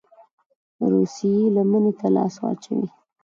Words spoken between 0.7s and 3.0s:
روسيې لمني ته لاس واچوي.